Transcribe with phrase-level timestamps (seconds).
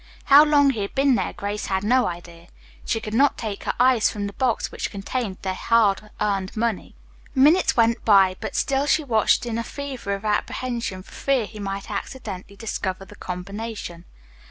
[0.23, 2.47] How long he had been there Grace had no idea.
[2.87, 6.95] She could not take her eyes from the box which contained their hard earned money.
[7.35, 11.59] Minutes went by, but still she watched in a fever of apprehension for fear he
[11.59, 14.05] might accidentally discover the combination.